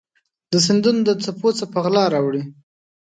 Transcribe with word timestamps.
د 0.51 0.53
سیندونو 0.65 1.01
د 1.07 1.09
څپو 1.23 1.49
څه 1.57 1.65
په 1.73 1.79
غلا 1.83 2.05
راوړي 2.13 2.43